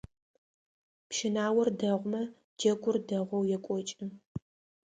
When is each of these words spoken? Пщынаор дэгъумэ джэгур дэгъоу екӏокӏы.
Пщынаор 1.09 1.67
дэгъумэ 1.79 2.21
джэгур 2.57 2.95
дэгъоу 3.07 3.43
екӏокӏы. 3.55 4.05